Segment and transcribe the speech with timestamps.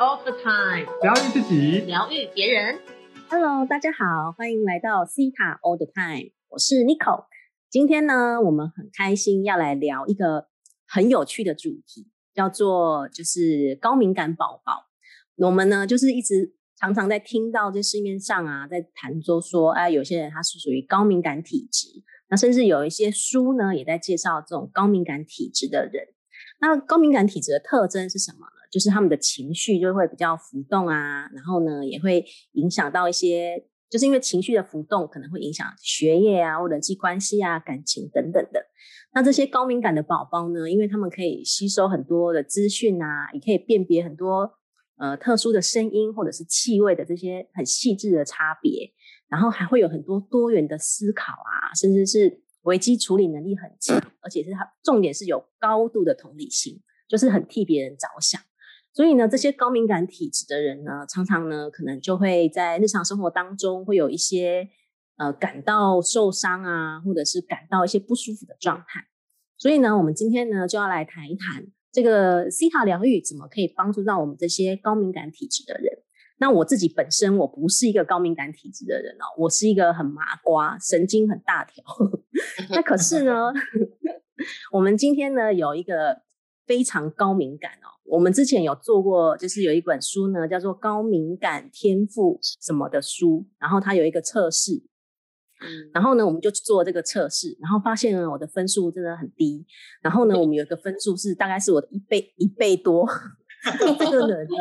[0.00, 2.80] all the time，疗愈自己，疗愈别人。
[3.28, 7.26] Hello，大家好，欢迎来到 Cita All the Time，我是 Nico。
[7.68, 10.46] 今天呢，我们很开心要来聊一个
[10.88, 14.86] 很有趣的主题，叫做就是高敏感宝宝。
[15.36, 21.88] 我们呢，就是一直常常在听到这市面上啊，在谈说说，哎、有些人他是属于高敏感体质，
[22.30, 26.06] 那甚至有一些书呢，也在介绍这种高敏感体质的人。
[26.58, 28.59] 那高敏感体质的特征是什么呢？
[28.70, 38.64] 就是他们的情绪就会比较浮动啊，然后呢，也会影响到一些，就是因为情绪的浮动，可能会影响学业啊，或人际关系啊、感情等等的。
[39.12, 44.48] 那这些高敏感的宝宝呢，因为他们可以吸收很多的资讯啊，也可以辨别很多
[44.98, 48.92] 呃特殊的声音或者是气味的这些很细致的差别，
[49.28, 58.40] 然后还会有很多多元的思考啊，甚至是危机处理能力很强，而且是他重点是有高度的同理心，就是很替别人着想。
[58.92, 64.68] 所以呢，这些高敏感体质的人呢，常常呢，可能就会在日常生活当中会有一些
[65.16, 69.04] 呃感到受伤啊，或者是感到一些不舒服的状态。
[69.56, 76.02] 所以呢，我们今天呢就要来谈一谈这个西塔疗愈怎么可以帮助到我们这些高敏感体质的人。
[76.38, 81.84] 那我自己本身我不是一个高敏感体质的人哦，我是一个很麻瓜，神经很大条。
[82.70, 83.52] 那可是呢，
[84.72, 86.22] 我们今天呢有一个
[86.70, 87.90] 非常高敏感哦。
[88.04, 94.74] 我们之前有做过，就是有一本书呢，叫做《高敏感天赋》什么的书，然后它有一个测试，
[95.60, 99.66] 嗯，然后呢，我们就去做这个测试，然后发现呢，我的分数真的很低。
[100.00, 103.04] 然后呢，我们有一个分数是大概是我的一倍一倍多。
[103.98, 104.56] 这个人呢，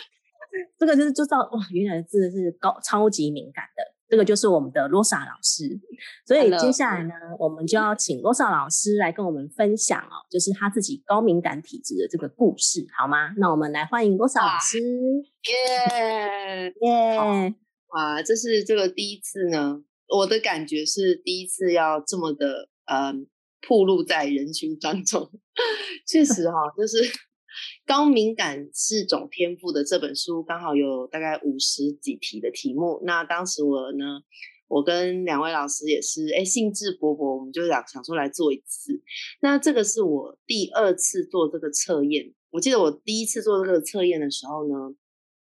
[0.80, 3.73] 这个就是就知道哇，原来真的是高超级敏感的。
[4.08, 5.80] 这个就是我们的罗莎老师，
[6.26, 13.30] 所以接下来呢，我们就要请罗莎老师来跟我们分享哦，就是他自己高敏感体质的这个故事，好吗？
[13.38, 17.54] 那我们来欢迎罗莎老师，耶耶！
[17.88, 23.12] 哇，这是这个第一次呢，我的感觉是第一次要这么的呃
[23.66, 25.30] 暴露在人群当中。
[26.06, 26.98] 确实哈、就是
[27.86, 33.00] 高敏感是种天赋的这本书刚好有大概五十几题的题目。
[33.04, 34.22] 那当时我呢，
[34.68, 39.02] 我跟两位老师也是哎兴致勃勃，我们就想想说来做一次。
[39.40, 42.32] 那这个是我第二次做这个测验。
[42.50, 44.74] 我记得我第一次做这个测验的时候呢，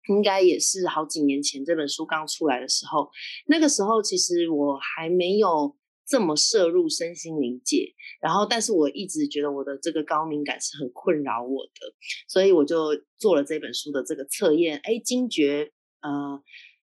[0.07, 3.09] 应该也是好几年前这本书刚出来的时候。
[3.47, 5.75] 那个时候其实我还没有
[6.07, 11.93] 这么摄入身心灵界，然后但是我一直觉得我的这个高敏感是很困扰我的，
[12.27, 14.79] 所以我就做了这本书的这个测验。
[14.83, 15.71] 哎，惊觉，
[16.01, 16.39] 呃，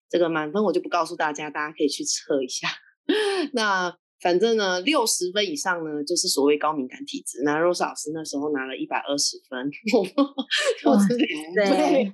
[0.09, 2.67] 这个满分我就不告诉大家，大家可以去测一下。
[3.53, 7.41] 那反正呢，六十分以上呢，就是所谓高敏感体质。
[7.43, 12.11] 那 Rose 老师那时候拿了一百二十分， 我我是两对，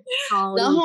[0.57, 0.83] 然后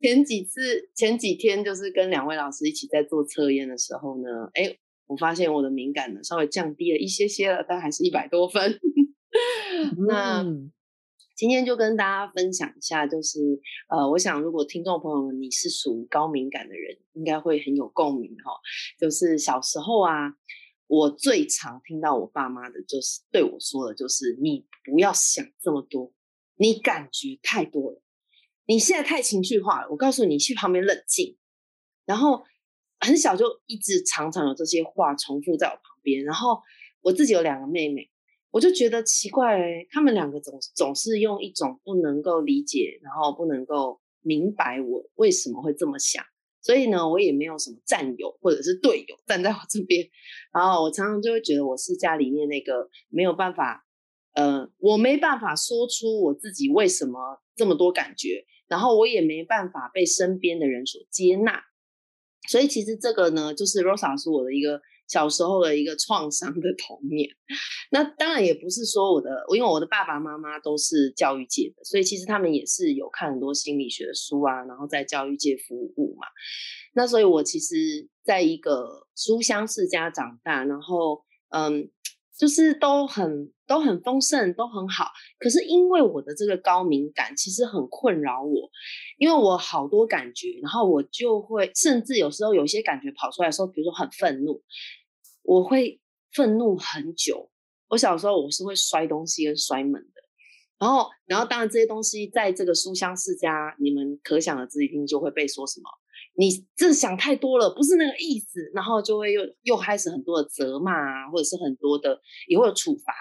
[0.00, 8.80] 前几次前几天就是跟两位老师一起在做测验的时候呢，哎，我发现我的敏感呢稍微降低了一些些了，但还是一百多分。
[10.08, 10.72] 那嗯
[11.36, 18.52] 今天就跟大家分享一下，就是呃，我想如果听众朋友们你是属于高敏感的人，应该会很有共鸣哈、
[18.98, 20.34] 就是小时候啊，
[20.86, 26.10] 我最常听到我爸妈的就是对我说的，就是你不要想这么多，
[26.56, 28.02] 你感觉太多了，
[28.64, 29.88] 你现在太情绪化了。
[29.90, 31.36] 我告诉你，你去旁边冷静。
[32.06, 32.44] 然后
[33.00, 36.24] 很小就一直常常有这些话重复在我旁边。
[36.24, 36.60] 然后
[37.02, 38.10] 我自己有两个妹妹，
[38.50, 46.24] 我就觉得奇怪、欸，她们两个总总是用一种不能够理解，然后不能够明白我为什么会这么想。
[46.62, 50.08] 所以呢，我也没有什么战友或者是队友站在我这边，
[50.52, 53.86] 然后我常常就会觉得我是家里面那个没有办法，
[54.34, 61.62] 呃，我没办法说出我自己为什么这么多感觉，然后我也没办法被身边的人所接纳。
[62.48, 67.28] 所以其实这个呢，就是 Rosa 是我的一个小时候的一个创伤的童年。
[67.90, 76.26] 那当然也不是说我的，因为我的爸爸妈妈都是教育界的，所以其实他们也是有看很多心理学的书啊，然后在教育界服务嘛。
[76.94, 81.90] 那所以我其实在一个书香世家长大，然后嗯，
[82.38, 85.10] 就是都很都很丰盛，都很好。
[85.38, 88.70] 可是因为我的这个高敏感，其实很困扰我，
[89.18, 94.62] 因为我好多感觉，然后我就会甚至有时候有些感觉跑出来的时候，比如说很愤怒，
[95.42, 96.00] 我会
[96.32, 97.50] 愤怒很久。
[97.88, 100.22] 我小时候我是会摔东西跟摔门的，
[100.78, 105.88] 然后然后当然这些东西在这个书香世家，你们可想而知，一定就会被说什么。
[106.38, 113.12] 你这想太多了，不是那个意思，然后就会又又开始很多的责骂啊，或者是很多的也会有处罚。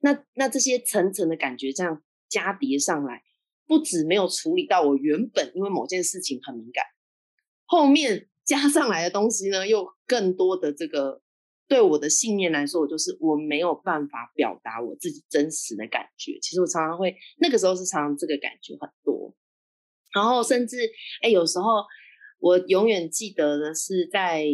[0.00, 3.22] 那那这些层层的感觉这样加叠上来，
[3.66, 6.84] 不止没有处理到我原本因为某件事情很敏感，
[7.64, 11.20] 后面加上来的东西呢，又更多的这个
[11.66, 16.38] 对我的信念来说，我就是我没有办法表达我自己真实的感觉。
[16.40, 19.34] 其实我常常会那个时候是常常这个感觉很多，
[20.14, 20.78] 然后甚至
[21.22, 21.84] 哎，有时候
[22.38, 24.46] 我永远记得的是在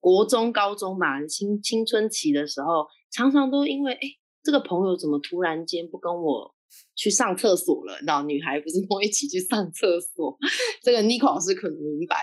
[0.00, 4.00] 国中、高中嘛，青青春期的时候，常常都因为哎，
[4.44, 6.54] 这个朋友怎么突然间不跟我。
[6.96, 10.36] 去上厕所了，然后女孩不是跟我一起去上厕所，
[10.82, 12.16] 这个 Nico 老师可能明白。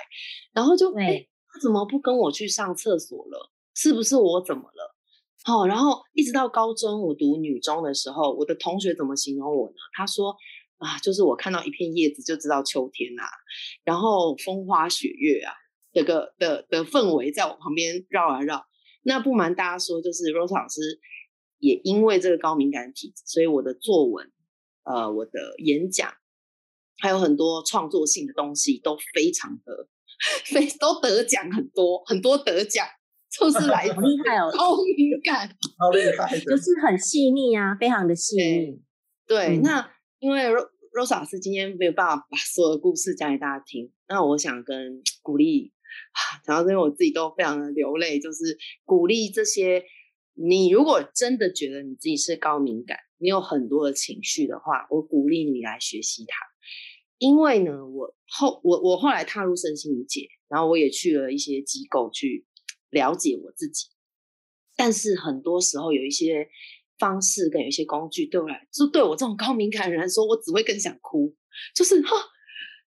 [0.51, 3.49] 然后就哎，他怎么不跟我去上厕所了？
[3.73, 4.93] 是不是我怎么了？
[5.45, 9.75] 好，然后一直到高中，我读女中的时候，我的同学怎么形容我呢？
[9.93, 10.35] 他说
[10.79, 13.23] 啊，就是我看到一片叶子就知道秋天呐，
[13.85, 15.53] 然后风花雪月啊，
[15.93, 18.65] 这个的的氛围在我旁边绕啊绕。
[19.03, 20.99] 那不瞒大家说，就是 Rose 老师
[21.61, 24.29] 也因为这个高敏感体质，所以我的作文。
[24.83, 26.11] 呃，我的演讲
[26.97, 29.87] 还有很多创作性的东西都非常的，
[30.45, 32.87] 非都得奖很多很多得奖，
[33.29, 35.47] 就是来好厉害哦， 高敏感，
[35.77, 38.81] 好厉害，就是很细腻啊，非常的细腻。
[39.27, 39.87] 对，那
[40.17, 45.71] 因为 Rose 老师今天没有办法把所有的故事讲给大家听，那我想跟鼓励，
[46.43, 49.83] 讲到这边我自己都非常的流泪，就是鼓励这些，
[50.47, 52.97] 你如果真的觉得你自己是高敏感。
[53.23, 56.35] 你有很多的情绪的话，我鼓励你来学习它，
[57.19, 62.47] 因为呢，我后我我后来踏入身心理界，然后我也去了一些机构去
[62.89, 63.89] 了解我自己，
[64.75, 66.49] 但是很多时候有一些
[66.97, 71.35] 方式跟有一些工具对我来，就对我这种高敏感的人来说，我只会更想哭，
[71.75, 72.15] 就是哈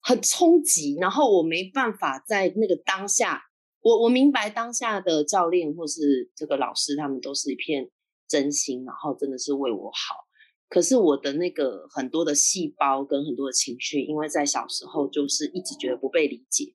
[0.02, 3.42] 很冲击，然后我没办法在那个当下，
[3.82, 7.90] 我我明白当下的教练或是这个老师，他们都是一片。
[8.28, 10.24] 真心，然后真的是为我好。
[10.70, 16.72] 可是我的那个很多的细胞跟很多的情绪，因为在小时候就是一直觉得不被理解，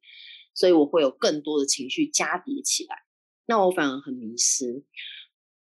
[0.53, 2.95] 所以我会有更多的情绪加叠起来。
[3.47, 4.85] 那我反而很迷失。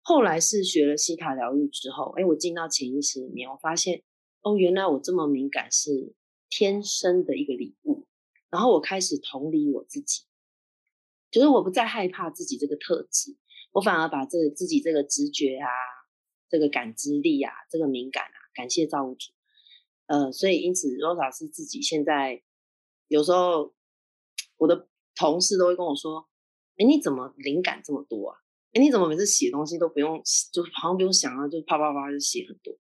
[0.03, 4.03] 后来是学了西塔疗愈之后，哎，我进到潜意识里面，我发现
[4.43, 6.13] 哦，原来我这么敏感是
[6.51, 8.07] 天生的一个礼物。
[8.51, 10.25] 然后我开始同理我自己，
[11.37, 13.37] 就是我不再害怕自己这个特质。
[13.73, 15.69] 我反而把这自己这个直觉啊，
[16.49, 19.33] 这个感知力啊，这个敏感啊，感谢造物主。
[20.07, 22.43] 呃，所以因此，Rosa 是自己现在
[23.09, 23.75] 有时候
[24.57, 26.27] 我的同事都会跟我说
[26.81, 28.39] ：“哎，你怎么灵感这么多啊？
[28.73, 32.75] 哎，你怎么每次写东西都不用，就好像不用想啊，就啪啪啪就写很多。”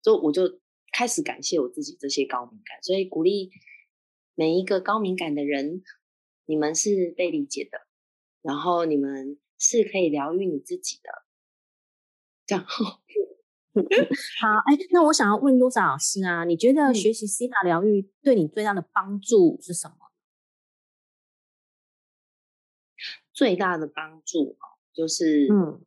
[0.00, 0.60] 就我就
[0.92, 3.50] 开始感谢我自己这些高敏感，所以鼓励
[4.36, 5.82] 每一个高敏感的人，
[6.46, 7.87] 你们是被理解的，
[8.42, 9.38] 然后你们。
[9.60, 11.00] 是可以疗愈你自己
[12.46, 13.02] 的， 好。
[13.74, 16.44] 哎，那我想要问多少老师啊？
[16.44, 20.12] 你觉得学习西塔疗愈对你最大的帮助是什么？
[23.32, 25.84] 最大的帮助啊，就是嗯，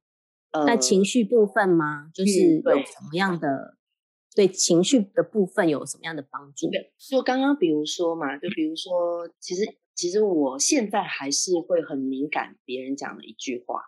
[0.67, 2.11] 在情绪部分吗？
[2.13, 3.77] 就是有什么样的
[4.35, 6.69] 对情绪的部分有什么样的帮助？
[6.97, 9.77] 就刚刚比如说嘛，就比如说，其实。
[10.01, 13.83] 其实我现在还是会很敏感，别人讲的一句话，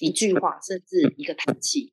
[0.00, 1.92] 一句话，甚至一个叹气，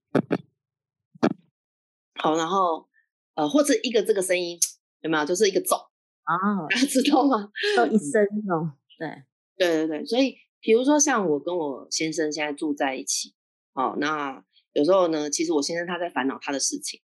[2.15, 2.89] 好，然后
[3.35, 4.57] 呃，或者一个这个声音
[5.01, 5.23] 有没有？
[5.23, 5.75] 就是一个走
[6.23, 6.33] 啊，
[6.67, 7.51] 大 家知道吗？
[7.75, 9.23] 就一声哦，对，
[9.55, 13.35] 对对对，所以比如说像我跟我先生现在住在一起，
[13.73, 16.99] 哦，那有时候呢，其实我先生他在烦恼他的事情，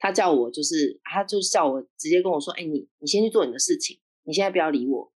[0.00, 5.12] 他叫我就是，他就叫我直接跟我说，哎，你你先去做你的事情，你现在不要理我。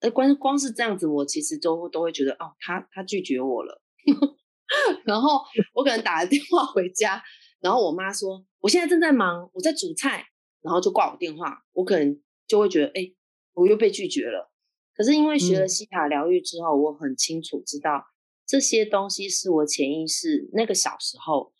[0.00, 3.82] 哎，光光是这样子，我其实都都会觉得，哦，他他拒绝我了。
[5.04, 5.40] 然后
[5.74, 7.22] 我可能打了电话回家，
[7.60, 10.24] 然后我妈说，我现在正在忙，我在煮菜，
[10.62, 11.64] 然后就挂我电话。
[11.72, 13.12] 我可能就会觉得，哎，
[13.54, 14.50] 我又被拒绝了。
[14.94, 18.04] 可是因为学了西塔疗愈之后，我很清楚知道
[18.46, 21.52] 这些东西是我潜意识那个小时候，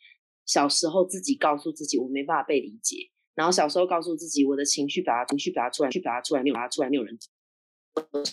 [0.47, 7.19] 小时候自己告诉自己我没办法被理解，然后小时候告诉自己我的情绪表达情绪表达出来，去表达出来没有表达出来，没有人。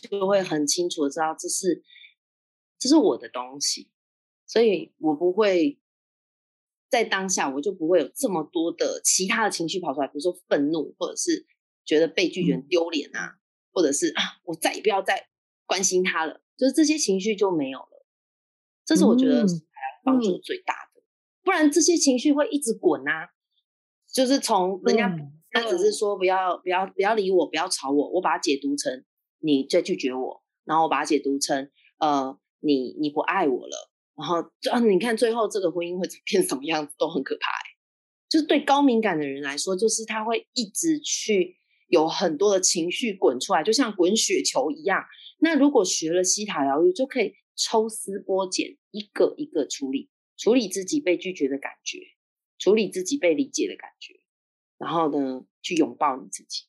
[0.10, 1.84] 就会很清楚的知道这是
[2.80, 3.90] 这是我的东西，
[4.46, 5.80] 所以我不会
[6.90, 11.46] 在当下我就不会有这么多的其他的情绪跑出来，比如说愤怒，或者是
[11.86, 13.40] 觉得被拒绝丢脸啊，
[13.74, 15.28] 或者是啊我再也不要再
[15.66, 18.06] 关心他了，就是这些情绪就没有了。
[18.86, 19.46] 这是我觉得
[20.04, 21.02] 帮助最大的，
[21.44, 23.32] 不然这些情绪会一直滚啊。
[24.10, 25.14] 就是从人家
[25.52, 29.04] 他只是说不要不要不要理我，不要吵我，我把它解读成。
[29.40, 34.38] 你在拒绝我，然后我把它解读成，呃，你你不爱我了，然后
[34.72, 37.52] 啊，你看最后这个婚姻会 变什么样子，都很可怕。
[38.30, 45.02] 就是对高敏感的人来说，就是他会一直去有很多的情绪滚出来，就像滚雪球一样。
[45.40, 52.00] 那如果学了西塔疗愈，就可以抽丝剥茧，一个一个处理，处理自己被拒绝的感觉，
[52.60, 54.20] 处理自己被理解的感觉，
[54.78, 56.64] 然后呢，去拥抱你自己。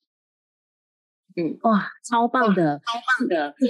[1.41, 3.55] 嗯，哇，超棒的，超棒的。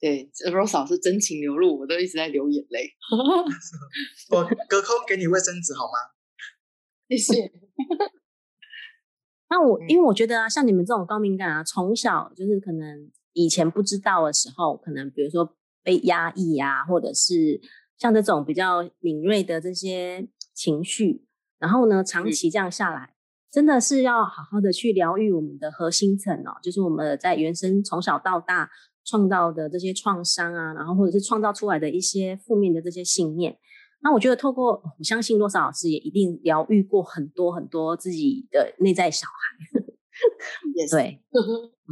[0.00, 2.88] 对，Rose 老师真情流露，我都一直在流眼泪。
[4.30, 5.98] 我隔空给你卫生纸好吗？
[7.08, 7.50] 谢谢。
[9.50, 17.60] 那我因为我觉得啊，像你们这种高敏感啊，从小就是可能以前不知道的时候，可能比如说被压抑啊，或者是
[17.96, 21.24] 像这种比较敏锐的这些情绪，
[21.58, 23.14] 然后呢，长期这样下来，
[23.50, 28.68] 真的是要好好的去疗愈我们的核心层哦，就是我们在原生从小到大
[29.04, 33.56] 创造的这些创伤啊，然后或者是创造出来的一些负面的这些信念。
[34.00, 39.80] 那我觉得，透过我相信洛莎老师也一定疗愈过很多很多自己的内在小孩。
[40.90, 41.20] 对，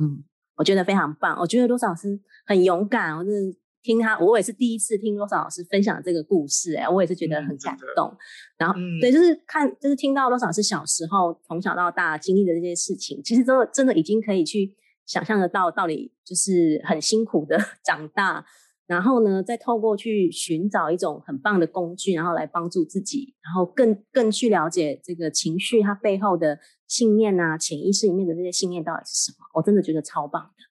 [0.01, 0.23] 嗯，
[0.57, 1.37] 我觉得非常棒。
[1.41, 3.31] 我觉得洛莎老师很勇敢，我是
[3.87, 8.13] 听他，我也是第一次听罗莎老师分享这个故事，哎，我也是觉得很感动。
[8.59, 14.75] 然后，对，就是看，就是听到罗莎老师小时候从小到大经历的这些事情，其实真的真的已经可以去
[15.07, 18.45] 想象得到，到底就是很辛苦的 长大。
[18.89, 29.39] 然后呢，再透过去寻找一种很棒的工具，然后来帮助自己，然后更更去了解这个情绪它背后的信念啊，潜意识里面的这些信念到底是什么？
[29.55, 30.63] 我真的觉得超棒的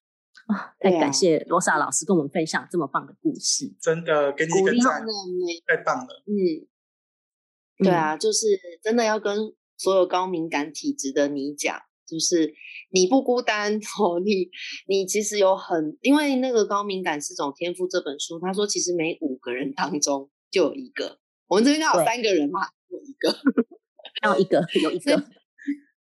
[0.53, 0.75] 啊！
[0.79, 5.05] 太感谢罗莎老师跟我们分享这么棒的故事，真的给你一个赞，
[5.67, 6.23] 太棒了。
[6.27, 6.67] 嗯，
[7.83, 11.81] 对啊，就是真的要跟所有高敏感体质的你讲。
[12.07, 12.53] 就是
[12.91, 14.47] 你不孤单 哦，你
[14.87, 22.59] 你其实有很，因为那个高敏感是种天赋这本书，他说其实每五个人当中就有一个，我们这边刚好三个人嘛，
[22.89, 23.35] 有一个，
[24.21, 25.17] 刚有一个有一个，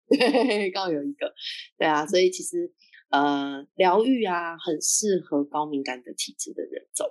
[0.10, 1.34] 对，刚好有一个，
[1.78, 2.70] 对啊，所以其实
[3.14, 7.06] 呃，疗愈啊，很适合高敏感的体质的人走。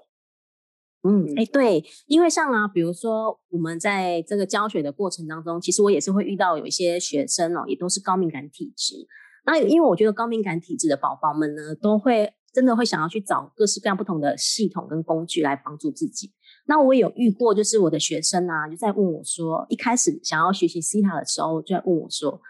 [1.05, 8.97] 嗯，哎，对，因为像啊，比如说我们在这个教学的过程当中，其实我也是会遇到有一些学生哦，也都是高敏感体质。
[9.47, 16.33] 那因为我觉得高敏感体质的宝宝们呢，都会真的会想要去找各式各样不同的系统跟工具来帮助自己。
[16.67, 22.41] 那我有遇过，就是我的学生啊，就在问我说，一开始想要学习西塔的时候，就在问我说，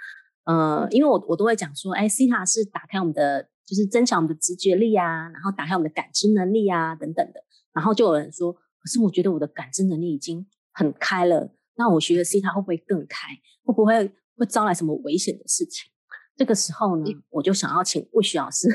[0.45, 7.43] 呃，因为我我都会讲说，哎，西塔是打开我们的，就是增强我们的直觉力啊，然后打开我们的感知能力啊，等等的。
[7.73, 13.29] 然后就有人说，可是我觉得我的感知能力已经很开了，那我学了 C 塔会不会更开？
[13.65, 15.91] 会不会会招来什么危险的事情？
[16.37, 18.67] 这个时候呢，我就想要请魏徐老师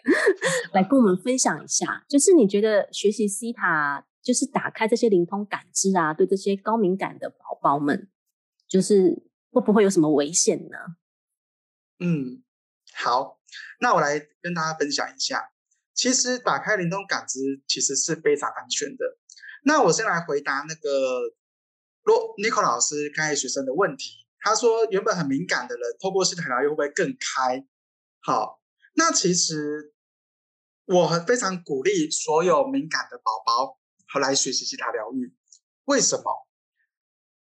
[0.74, 8.08] 来跟我们分享一下，就是你觉得学习 C 塔，就是打开这些灵通感知啊，对这些高敏感的宝宝们，
[8.68, 10.76] 就是会不会有什么危险呢？
[11.98, 12.42] 嗯，
[12.94, 13.40] 好，
[13.80, 15.50] 那我来跟大家分享一下。
[15.94, 19.04] 其实打开灵通感知其实是非常安全的。
[19.64, 21.34] 那我先来回答那个
[22.02, 24.26] 罗尼克老师刚才学生的问题。
[24.40, 27.66] 他说，原本很敏感的人，透过系统疗愈会不会更开？
[28.20, 28.62] 好，
[28.94, 29.92] 那其实
[30.84, 35.34] 我很非常鼓励所有敏感的宝宝和来学习西塔疗愈。
[35.86, 36.46] 为什么？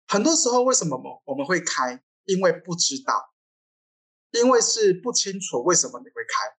[0.07, 2.03] 很多时候为什么我们会开？
[2.25, 3.35] 因为不知道，
[4.33, 6.57] 因为是不清楚为什么你会开。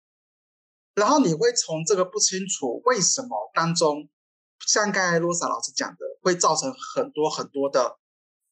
[0.96, 4.10] 然后你会从这个不清楚为什么当中，
[4.68, 7.98] 像刚才罗莎老师讲的，会造成很多很多的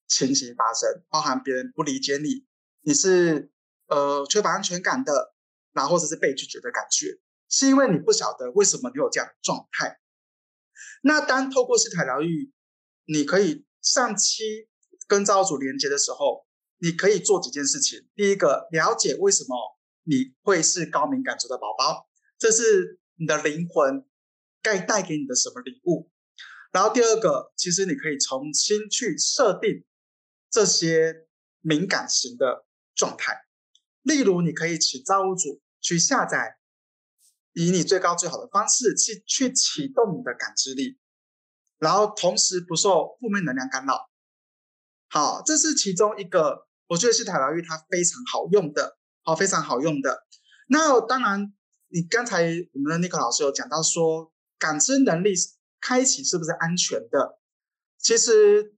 [0.07, 2.45] 情形发生，包含别人不理解你，
[2.81, 3.51] 你是
[3.87, 5.33] 呃缺乏安全感的，
[5.73, 7.19] 然后或者是被拒绝的感觉，
[7.49, 9.99] 是因为你不晓得为什么你有这样的状态。
[11.01, 12.53] 那当透过西塔疗愈，
[13.03, 14.69] 你可以上期
[15.05, 16.46] 跟造物主连接的时候，
[16.77, 18.07] 你可以做几件事情。
[18.15, 19.55] 第一个，了解为什么
[20.03, 22.09] 你会是高敏感族的宝宝。
[22.37, 24.05] 这是你的灵魂
[24.61, 26.11] 该带给你的什么礼物？
[26.71, 29.85] 然后第二个，其实你可以重新去设定
[30.51, 31.27] 这些
[31.61, 33.33] 敏感型的状态。
[34.03, 36.57] 例如，你可以请造物主去下载，
[37.53, 40.99] 以你最高最好的方式去去启动你的感知力，
[41.79, 44.11] 然后同时不受负面能量干扰。
[45.09, 50.25] 好，这是其中一个，我觉得是塔疗愈它非常好用的，好，非常好用的。
[50.67, 51.53] 那当然。
[51.89, 55.33] 你刚才我们的尼克老师有讲到说，感知能力
[55.79, 57.39] 开启是不是安全的？
[57.97, 58.75] 其实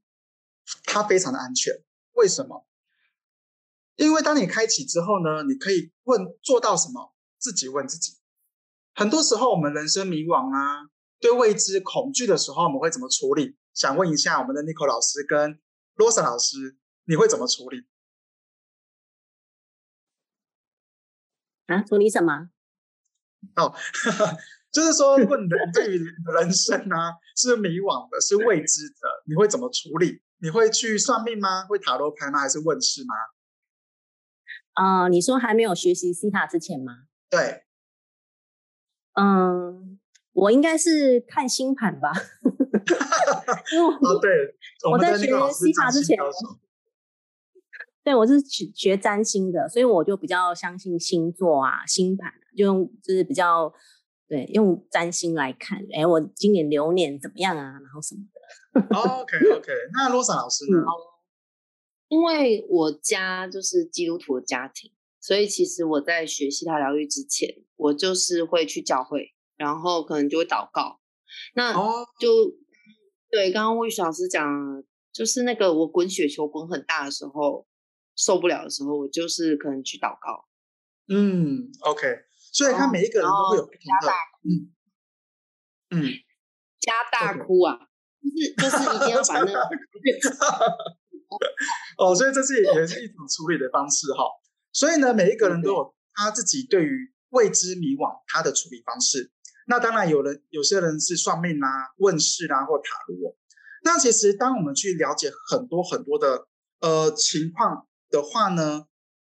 [0.83, 1.73] 它非常的安全。
[2.11, 2.67] 为什么？
[3.95, 8.19] 因为当你开启之后呢，你可以问做到什么，自己问自己。
[8.93, 13.57] 很多时候我们人生迷惘啊，对未知恐惧的时候，我们会怎么处理？
[13.73, 15.59] 想问一下我们的 Nico 老师跟
[15.95, 17.87] Rosa 老师，你会怎么处理？
[21.69, 22.49] 啊，处理什么？
[23.55, 23.73] 哦，
[24.71, 26.03] 就是说，如果你的对于
[26.35, 30.21] 人生啊是迷惘的，是未知的，你会怎么处理？
[30.41, 31.65] 你会去算命吗？
[31.65, 32.39] 会塔罗牌吗？
[32.39, 33.15] 还是问事吗？
[34.73, 37.03] 啊，你说还没有学习西塔之前吗？
[37.29, 37.65] 对，
[39.13, 39.99] 嗯，
[40.33, 42.11] 我应该是看星盘吧。
[43.71, 44.55] 因为哦，对，
[44.89, 46.17] 我在学西塔之前，
[48.03, 53.71] 对我是学学占星的，所以我就比较相信星座啊、星盘，就用就是比较
[54.27, 55.79] 对用占星来看。
[55.93, 57.73] 哎，我今年流年怎么样啊？
[57.73, 58.39] 然后什么的。
[58.97, 60.77] OK OK， 那罗莎老师呢？
[62.07, 70.99] 因为我家就是基督徒的家庭，所以其实我在学习塔疗愈之前，我就是会去教会，然后可能就会祷告。
[71.53, 71.71] 那
[72.19, 72.55] 就
[73.29, 74.43] 对刚刚魏雪老师讲，
[75.13, 77.67] 就是那个我滚雪球滚很大的时候，
[78.19, 80.45] 受不了的时候，我就是可能去祷告。
[81.07, 84.11] 嗯，OK，所以他每一个人都会有不同的，
[84.43, 84.75] 嗯
[85.91, 86.11] 嗯，
[86.79, 87.79] 加大哭啊，
[88.57, 89.59] 就是就是一定要把那个。
[91.97, 94.23] 哦，所以这是也是一种处理的方式哈。
[94.71, 99.31] 所以呢，每一个人都有他自己对于未知迷惘他的处理方式。
[99.67, 103.35] 那当然，有人有些人是算命啊、问事啊或塔罗。
[103.83, 106.47] 那其实当我们去了解很多很多的
[106.81, 108.85] 呃情况的话呢，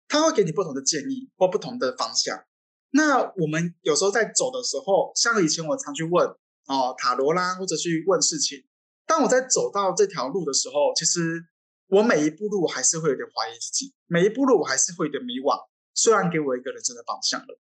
[0.09, 2.45] 他会给你不同的建议或不同的方向。
[2.91, 6.27] 那我们有时候在走的时候，像以前我常去问
[6.67, 8.65] 哦塔罗啦，或者去问事情。
[9.07, 11.47] 当我在走到这条路的时候，其实。
[11.89, 15.57] 我每一步路还是会有点怀疑自己，每一步路我还是会有点迷惘。
[15.95, 17.61] 虽然给我一个人生的方向了，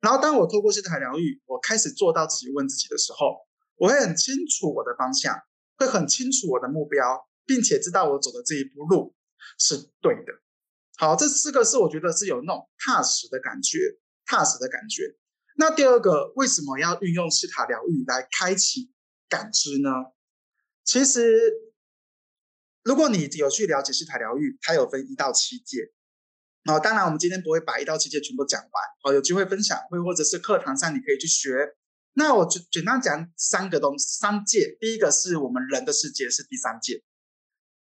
[0.00, 3.36] 然后当我透过这台疗愈，我开始做到自己问自己的时候，
[3.76, 5.38] 我会很清楚我的方向，
[5.76, 9.14] 会很清楚我的目标，并且知道我走的这一步路
[9.58, 10.32] 是对的。
[10.96, 13.78] 好，这四个是我觉得是有那种踏实的感觉，
[14.24, 15.16] 踏实的感觉。
[15.56, 18.90] 那第二个，为什么要运用西塔疗愈来开启
[19.28, 19.90] 感知呢？
[20.84, 21.62] 其实。
[22.86, 25.90] 如果你有去了解西塔疗愈，它有分一到七阶，
[26.70, 28.70] 哦，当然我们今天不会把一到七阶全部讲完，
[29.02, 31.74] 哦，有机会分享会或者是课堂上你可以去学。
[32.12, 37.02] 那我就简单讲三个东西，三界，第一个是我们人的世界是第三界，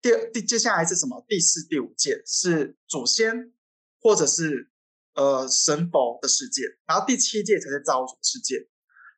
[0.05, 1.25] 第第接下来是什么？
[1.27, 3.51] 第四、第五界是祖先
[3.99, 4.69] 或者是
[5.15, 8.67] 呃神佛的世界，然后第七界才是造物主的世界。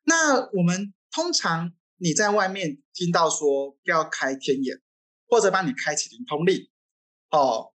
[0.04, 4.80] 那我们通常你在外面听到说要开天眼。
[5.30, 6.70] 或者帮你开启灵通力，
[7.28, 7.74] 哦，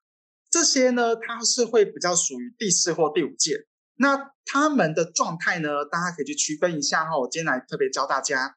[0.52, 3.66] 这些呢，它是会比较属于第四或第五界。
[3.96, 7.18] 那他们的状态呢，大家可以去区分一下哈。
[7.18, 8.56] 我今天来特别教大家，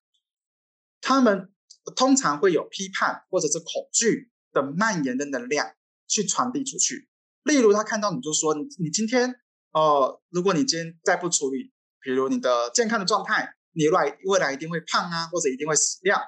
[1.01, 1.51] 他们
[1.97, 5.73] 通常会有批判或者是恐惧的蔓延的能量
[6.07, 7.09] 去传递出去。
[7.45, 9.35] 例如，他看到你就说：“你你今天，
[9.73, 16.21] 哦，如果你今天再不处理，比如你的健康的状态，你未未来一定会胖啊，或者一定会死掉。”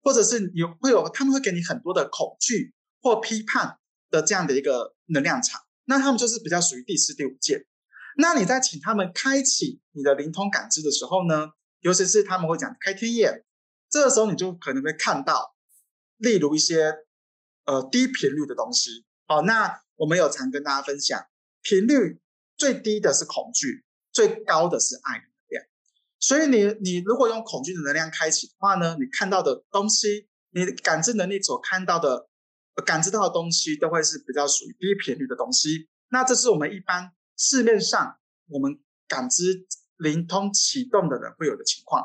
[0.00, 3.78] 或者是有会有，他们会给你很多的恐惧或批判
[4.10, 7.66] 的这样的一个能量场，那他们就是比较属于第四、第五界。
[8.16, 11.48] 那你在请他们开启你的灵通感知的时候呢，
[11.80, 13.44] 尤其是他们会讲开天眼，
[13.90, 15.54] 这个时候你就可能会看到，
[16.16, 16.94] 例如一些
[17.68, 19.04] 呃低频率的东西。
[19.26, 21.20] 好，那我们有常跟大家分享，
[21.60, 22.18] 频率
[22.56, 25.64] 最低的是恐惧，最高的是爱的能量。
[26.18, 32.26] 所以你你如果用恐惧的能量开启的话呢，你看到的东西，你感知能力所看到的、
[32.86, 35.90] 感知到的东西，都会是比较属于低频率的东西。
[36.08, 39.66] 那这是我们一般市面上我们感知
[39.98, 42.02] 灵通启动的人会有的情况。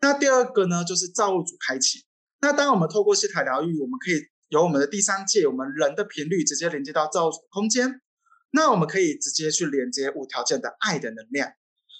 [0.00, 2.06] 那第二个呢，就是造物主开启。
[2.40, 8.02] 那当我们透过西塔疗愈，我们可以由我们的第三界，我们人的频率直接连接到造物空间。
[8.50, 11.54] 那我们可以直接去连接无条件的爱的能量。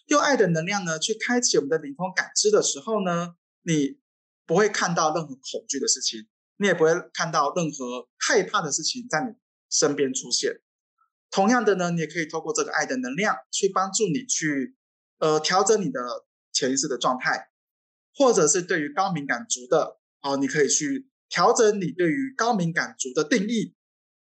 [0.09, 3.99] 用爱的能量呢，去开启我们的灵通感知的时候呢，你
[4.45, 9.33] 不会看到任何恐惧的事情，你也不会看到任何害怕的事情在你
[9.71, 10.61] 身边出现。
[11.31, 14.77] 同样的呢，你也可以透过这个爱的能量去帮助你去
[15.21, 16.01] 呃调整你的
[16.53, 17.49] 潜意识的状态，
[18.15, 23.75] 或者是对于高敏感族的哦，你可以去调整你对于高敏感族的定义，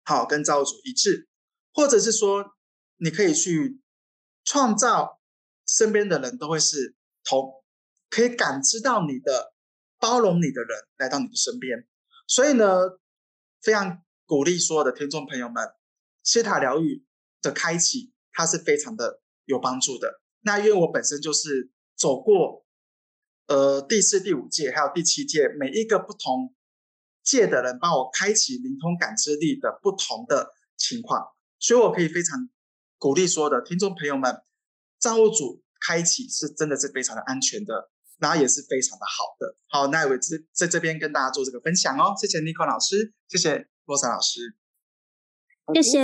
[0.03, 1.27] 好跟造物主一致，
[1.71, 2.55] 或者是说
[2.95, 3.79] 你可以去
[4.43, 5.19] 创造。
[5.67, 7.51] 身边的人都会是同
[8.11, 9.55] 可以感知到你的
[9.97, 11.87] 包容你的人来到你的身边，
[12.27, 12.99] 所以呢，
[13.63, 15.67] 非常鼓励所有的听众朋友们，
[16.21, 17.03] 西塔疗愈
[17.41, 20.21] 的开启，它是非常的有帮助的。
[20.41, 22.63] 那因为我本身就是走过
[23.47, 26.53] 呃第四、第五届还有第七届每一个不同
[27.25, 31.25] 届的人帮我开启灵通感知力的不同的情况，
[31.59, 32.47] 所以我可以非常
[32.97, 34.43] 鼓励所有的听众朋友们，
[34.99, 39.57] 造物主开启是真的是非常的安全的，然后也是非常的好的。
[39.67, 44.55] 好，那我这在这边跟大家做这个分享哦，谢谢 Nico 老师，谢谢洛萨老师，
[45.73, 45.99] 谢谢。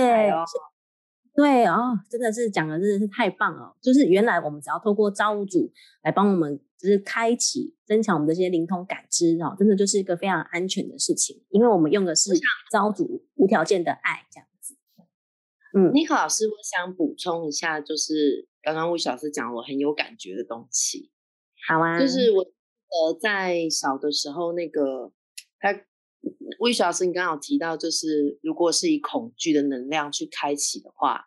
[1.34, 3.74] 对哦，真的是讲的真的是太棒了。
[3.80, 12.32] 就是原来我们只要透过造物主来帮我们，就是开启、增强我们的这些灵通感知哦，真的就是一个非常安全的事情，因为我们用的是
[12.70, 14.76] 造物主无条件的爱这样子。
[15.74, 21.10] 嗯，尼克老师，我想补充一下，就是刚刚魏老师讲我很有感觉的东西。
[21.66, 25.12] 好啊，就是我呃在小的时候，那个
[25.58, 25.72] 他
[26.58, 31.24] 魏老师，你刚好提到，就是如果是以恐惧的能量去开启的话。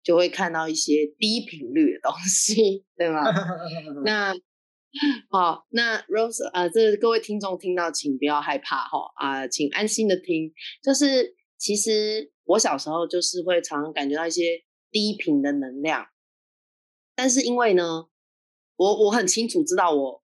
[0.00, 3.20] 就会看到一些低频率的东西，对吗？
[4.06, 4.32] 那
[5.28, 10.50] 好，那 Rose 呃，这各位听众听到，请不要害怕哈啊，请安心的听。
[10.82, 16.06] 就是其实我小时候就是会常常感觉到一些低频的能量，
[17.14, 18.06] 但是因为呢，
[18.76, 20.22] 我我很清楚知道我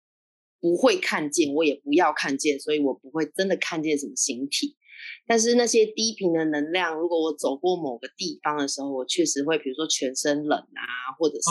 [0.65, 4.79] 不会看见，我也不要看见，所以我不会真的看见什么形体。
[5.27, 11.51] 但是那些低频的能量，如果我走过某个地方的时候，我确实会，比如说全身冷啊，或者是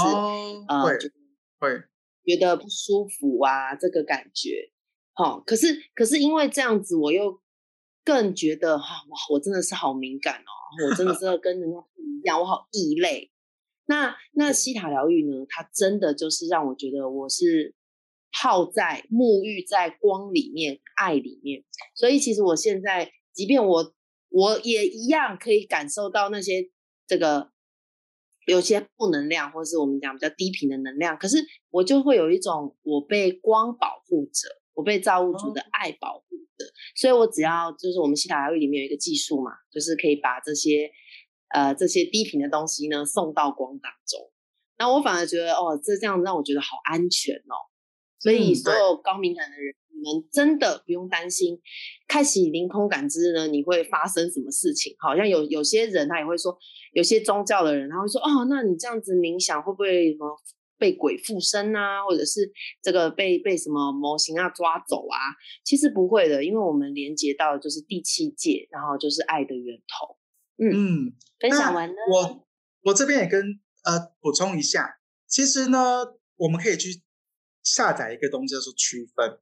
[0.67, 0.83] 呃，
[1.59, 1.83] 会
[2.25, 4.71] 觉得不舒服啊，这个感觉。
[5.13, 7.39] 好，可是可是因为这样子，我又
[8.03, 13.29] 更觉得哈，哇，我真的是好敏感哦，我真的是 跟人家不一样，我好异类。
[13.85, 15.45] 那那西塔疗愈呢？
[15.47, 17.75] 它真的就是让我觉得我是
[18.33, 21.63] 泡在沐浴在光里面、爱里面，
[21.95, 23.13] 所以其实我现在。
[23.33, 23.95] 即便我
[24.29, 26.69] 我也一样可以感受到那些
[27.07, 27.49] 这个
[28.45, 31.37] 有些负能量，或者是我们讲比较低频的能量，可是
[31.71, 36.65] 我就会有一种我被光保护着，我被造物主的爱保护着，
[36.95, 40.91] 所以我只要就是我们西塔疗愈里面有一个技术嘛，就是可以把这些
[41.49, 44.29] 呃这些低频的东西呢送到光当中，
[44.77, 47.57] 那我反而觉得哦，这这样让我觉得好安全哦，
[48.23, 49.75] 所以所有高敏感的人。
[49.95, 51.61] 你们真的不用担心，
[52.09, 54.93] 开启凌空感知呢，你会发生什么事情？
[54.99, 56.57] 好像有有些人他也会说，
[56.91, 60.35] 有些宗教的人他会说，哦，那你这样子冥想会不会什么
[60.77, 65.17] 被鬼附身啊，或者是这个被被什么模型啊抓走啊？
[65.63, 70.17] 其实不会的，因为我们连接到就是第七界，然后就是爱的源头。
[70.57, 72.45] 嗯，分享完了，我
[72.81, 73.41] 我这边也跟
[73.85, 76.03] 呃补充一下，其实呢，
[76.35, 77.01] 我们可以去
[77.63, 79.39] 下载一个东西，叫做区分。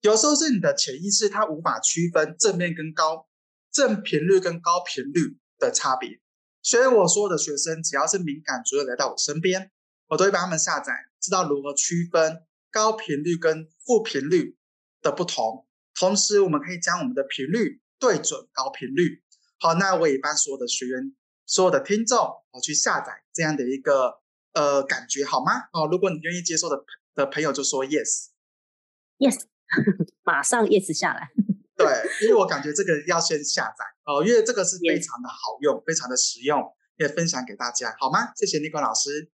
[0.00, 3.28] 有时候是你的潜意识，它无法区分正面跟高
[3.72, 6.20] 正频率跟高频率的差别，
[6.62, 9.70] 所以我所有的学生只要是敏感，主要来到我身边，
[10.06, 14.56] 我都会帮他们下载，知道如何区分高频率跟负频率
[15.02, 15.66] 的不同。
[15.98, 19.24] 同时，我们可以将我们的频率对准高频率。
[19.58, 22.18] 好，那我也帮所有的学员、所有的听众，
[22.52, 24.20] 我去下载这样的一个
[24.52, 25.52] 呃感觉，好吗？
[25.72, 26.76] 哦，如果你愿意接受的
[27.24, 29.42] 的朋友，就说 yes，yes。
[30.24, 31.28] 马上 yes 下来，
[31.76, 31.86] 对，
[32.22, 36.64] 因为我感觉这个要先下载哦，因为这个是非常的好用，非常的实用，
[36.96, 38.32] 也分享给大家，好吗？
[38.34, 39.30] 谢谢尼克老师，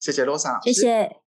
[0.00, 1.20] 谢谢罗莎，谢谢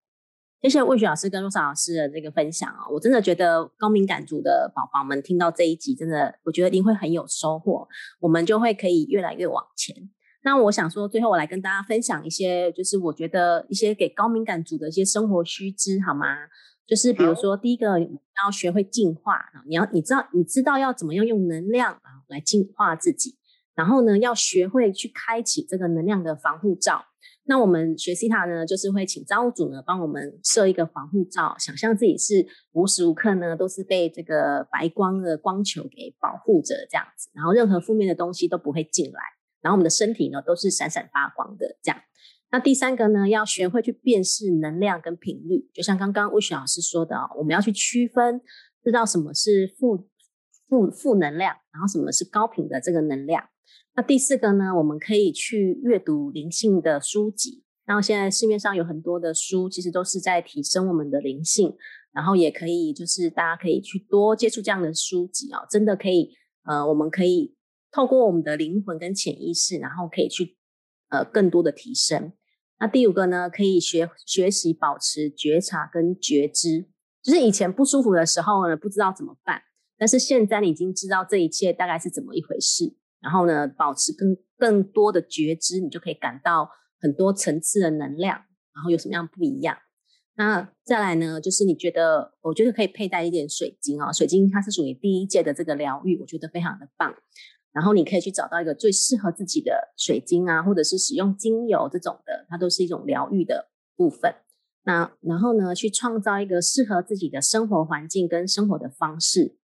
[0.63, 7.87] 谢谢魏雪老师跟罗莎老师的这个分享啊，我真的觉得高敏感族的宝宝们听到这一集，真的我觉得一定会很有收获，
[8.19, 9.95] 我们就会可以越来越往前。
[10.43, 16.25] 那我想说，最后我来跟大家分享一些，就是我觉得一些给高敏感族的一些生活须知，好吗？
[16.87, 23.37] 就是比如说，第一个要学会净化啊，你要你知道你知道要怎么样用能量啊来净化自己，
[23.75, 27.05] 然后呢，要学会去开启这个能量的防护罩。
[27.43, 39.21] 那我们学西塔呢，就是会请造物主呢帮我们设一个防护罩，想象自己是无时无刻呢都是被这个白光的光球给保护着这样子，然后任何负面的东西都不会进来，
[39.61, 42.01] 然后我们的身体呢都是闪闪发光的这样。
[42.51, 48.41] 那第三个呢，要学会去辨识能量跟频率，就像刚刚魏雪老师说的，我们要去区分，
[48.83, 50.09] 知道什么是负
[50.67, 53.41] 负负能量，然后什么是高频的这个能量。
[53.95, 61.73] 那第四个呢，我们可以去阅读灵性的书籍，然后现在市面上有很多的书，其实都是在提升我们的灵性，
[62.11, 67.55] 然后也可以就是大家可以去多接触这样的书籍啊，真的可以，呃，我们可以
[67.91, 70.57] 透过我们的灵魂跟潜意识，然后可以去
[71.09, 72.31] 呃更多的提升。
[72.79, 76.87] 那第五个呢，可以学学习保持觉察跟觉知，
[77.21, 79.61] 就是以前不舒服的时候呢，不知道怎么办，
[79.97, 88.37] 但是现在你已经知道这一切大概是怎么一回事，然后呢，保持更更多的觉知，你就可以感到很多层次的能量，
[88.73, 89.77] 然后有什么样不一样。
[90.35, 97.13] 那再来呢，就是你觉得，我觉得可以佩戴一点水晶哦，水晶它是属于第一届的这个疗愈，我觉得非常的棒。
[97.73, 104.35] 然后你可以去找到一个最适合自己的水晶啊，或者是使用精油这种的，它都是一种疗愈的部分。
[104.83, 109.55] 那然后呢，去创造一个适合自己的生活环境跟生活的方式，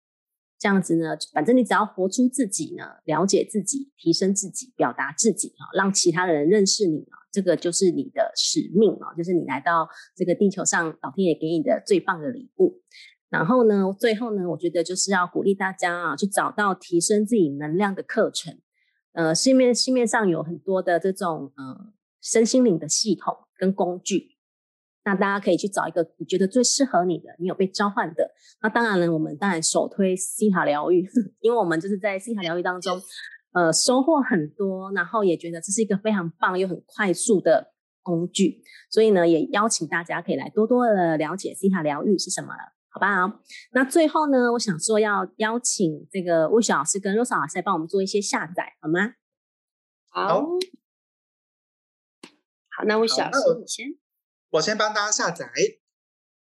[0.58, 12.80] 这样子呢，反正你只要活出自己呢，了解自己，提升自己，表达自己啊，让其他的人认识你啊，这个就是你的使命啊，就是你来到这个地球上，老天爷给你的最棒的礼物。
[13.30, 18.58] 然后呢，最后呢，我觉得就是要鼓励大家啊，去找到提升自己能量的课程。
[19.12, 24.36] 呃，市面市面上有很多的这种呃身心灵的系统跟工具，
[25.04, 28.30] 那大家可以去找一个你觉得最适合你的，你有被召唤的。
[28.62, 31.06] 那当然了，我们当然首推西塔疗愈，
[31.40, 32.98] 因为我们就是在西塔疗愈当中，
[33.52, 42.48] 呃，收获很多，然后也觉得这是一个非常棒又很快速的工具，所以呢，也邀请大家可以来多多的了解西塔疗愈是什么。
[42.98, 49.14] 好吧，那最后呢，我想说要邀请这个魏雪老师跟 Rosa 老师来帮我们做一些下载，好吗？
[50.10, 50.42] 好，
[52.70, 53.86] 好，那魏雪老师你先，
[54.50, 55.48] 我先帮大家下载。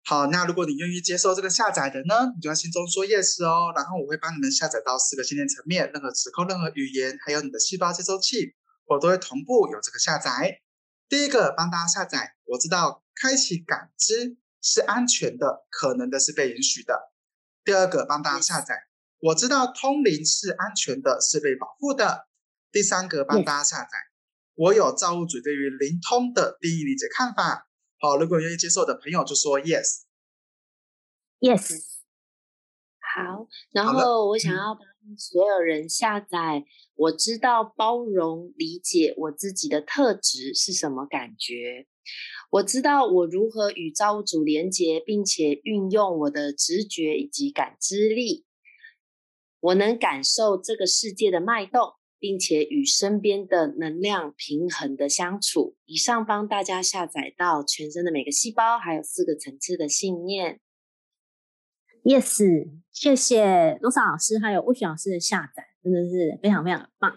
[0.03, 10.61] 好，那如果你愿意接受这个下载的呢，你就要心中说 yes 哦，然后我会帮你们下载到四个信念层面，任何时空、任何语言，还有你的细胞接收器，我都会同步有这个下载。
[11.07, 14.38] 第一个帮大家下载，我知道开启感知。
[14.61, 17.11] 是安全的，可能的是被允许的。
[17.63, 18.75] 第二个，帮大家下载，
[19.19, 22.27] 我知道通灵是安全的，是被保护的。
[22.71, 23.89] 第三个，帮大家下载，
[24.55, 27.67] 我有造物主对于灵通的定义理解看法。
[27.99, 29.99] 好，如果愿意接受的朋友就说 yes，yes。
[32.99, 34.85] 好，然后我想要帮
[35.17, 36.63] 所有人下载，
[36.95, 41.87] 我知道包容理解我自己的特质是什么感觉。
[42.51, 48.45] 我知道我如何与造物主连接，并且运用我的直觉以及感知力。
[49.59, 55.75] 我能感受这个世界的脉动，并且与身边的能量平衡的相处。
[55.85, 60.59] 以上帮大家下载到全身的每个细胞，还有四个层次的信念。
[62.03, 62.41] Yes，
[62.91, 67.13] 谢谢罗莎老师还有魏雪老师的下载，真的是非常非常棒。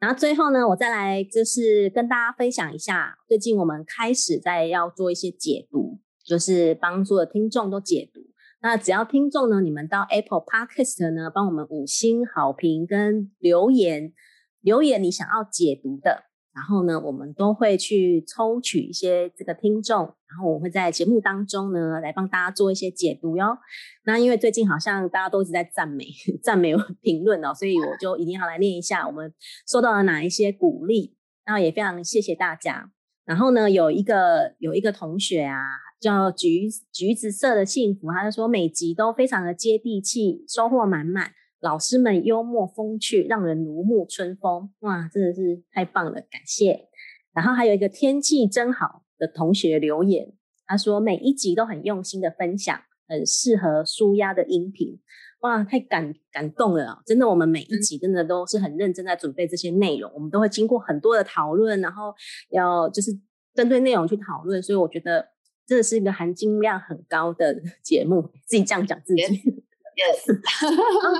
[0.00, 8.22] 然后最后呢，我再来就是跟大家分享一下，最近我们开始在要做一些解读，就是帮助的听众都解读。
[8.62, 14.14] 那只要听众呢，你们到 Apple Podcast 呢，帮我们五星好评跟留言，
[14.62, 16.29] 留言你想要解读的。
[16.52, 23.56] 然后呢，我们都会去抽取一些这个听众，然后我会在节目当中呢来帮大家做一些解读哟。
[24.04, 26.06] 那因为最近好像大家都一直在赞美、
[26.42, 29.32] 赞美评论哦，所以我就一定要来念一下我们
[29.66, 31.16] 收到了哪一些鼓励。
[31.44, 32.90] 然后也非常谢谢大家。
[33.24, 35.56] 然后呢，有一个有一个同学啊，
[36.00, 41.30] 叫橘橘子色的幸福，他就说每集都非常的接地气，收获满满。
[41.60, 44.70] 老师们幽默风趣，让人如沐春风。
[44.80, 46.88] 哇，真的是太棒了，感谢。
[47.32, 50.32] 然后还有一个天气真好的同学留言，
[50.66, 54.98] 他说每一集都很用心的分享，很适合舒压的音频。
[55.40, 62.14] 哇，太感感动了，真的，我们每一集真的都是很认真在准备这些内容，我们都会经过很多的讨论，然后
[62.50, 63.10] 要就是
[63.54, 65.28] 针对内容去讨论，所以我觉得
[65.66, 68.22] 真的是一个含金量很高的 节目。
[68.46, 69.22] 自己这样讲自己。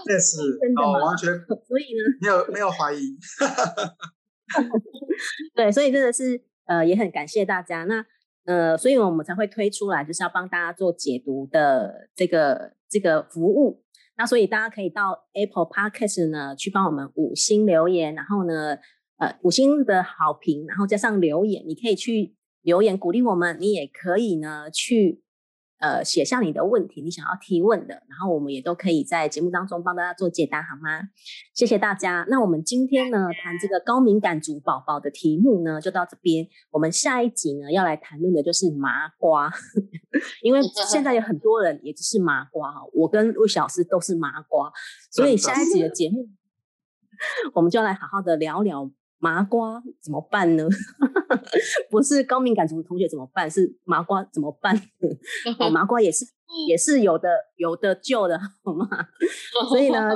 [0.05, 0.39] 这是
[0.81, 1.29] 哦，完全，
[1.67, 3.17] 所以呢，没有没有怀疑，
[5.55, 7.85] 对，所以真的是呃，也很感谢大家。
[7.85, 8.05] 那
[8.45, 13.85] 呃，所以我们才会推出来，就是要帮大家做解读的这个这个服务。
[14.17, 18.77] 那所以大家可以到 Apple Podcast 呢去帮我们五星留言，然后呢，
[19.19, 25.23] 呃，五星的好评，然后加上留言，你可以去留言鼓励我们，你也可以呢去。
[25.81, 31.09] 呃，写下你的问题，你想要提问的，然后我们也都可以在节目当中帮大家做解答，好吗？
[31.55, 32.27] 谢谢大家。
[32.29, 36.47] 那我们今天呢，谈这个高敏感族宝宝的题目呢，就到这边。
[36.71, 39.51] 我们下一集呢，要来谈论的就是麻瓜，
[40.43, 44.71] 因为现在有很多人也就是麻瓜哈，我跟魏小师都是麻瓜，
[45.11, 46.29] 所以下一集的节目，
[47.55, 48.91] 我们就来好好的聊聊。
[49.21, 50.67] 麻瓜怎么办呢？
[51.91, 53.49] 不是高敏感族的同学怎么办？
[53.51, 54.75] 是麻瓜怎么办？
[55.61, 56.25] 哦，麻瓜也是
[56.69, 58.89] 也是有的有的救的，好吗？
[59.69, 60.09] 所以呢，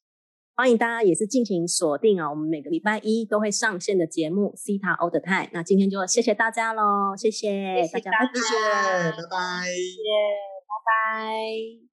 [0.54, 5.46] 欢迎大家也是尽情锁定啊，我们每个礼拜一都会上线的节目《C 塔 All the Time》。
[5.52, 8.54] 那今天就谢谢大家喽，谢谢大家，谢谢，
[9.16, 10.04] 拜拜，谢谢，
[10.68, 11.99] 拜拜。